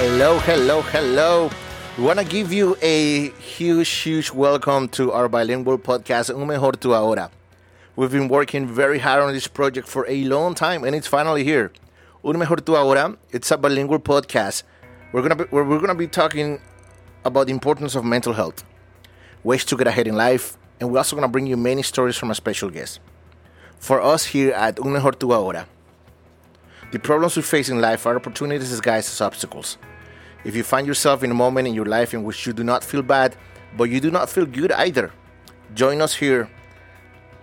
[0.00, 1.50] Hello, hello, hello.
[1.98, 6.72] We want to give you a huge, huge welcome to our bilingual podcast, Un Mejor
[6.72, 7.30] Tu Ahora.
[7.96, 11.44] We've been working very hard on this project for a long time, and it's finally
[11.44, 11.70] here.
[12.24, 14.62] Un Mejor Tu Ahora, it's a bilingual podcast.
[15.12, 16.62] We're gonna be, where we're gonna be talking
[17.26, 18.64] about the importance of mental health,
[19.44, 22.30] ways to get ahead in life, and we're also gonna bring you many stories from
[22.30, 23.00] a special guest.
[23.78, 25.66] For us here at Un Mejor Tu Ahora,
[26.92, 29.78] the problems we face in life are opportunities disguised as obstacles.
[30.44, 32.82] If you find yourself in a moment in your life in which you do not
[32.82, 33.36] feel bad,
[33.76, 35.12] but you do not feel good either,
[35.74, 36.48] join us here.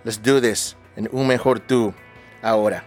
[0.04, 1.94] Let's do this in Un Mejor Tu
[2.42, 2.82] Ahora.